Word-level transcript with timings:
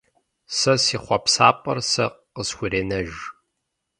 Сэ 0.57 0.73
си 0.83 0.97
хъуэпсапӏэр 1.03 1.79
сэ 1.91 2.05
къысхуренэж! 2.33 3.11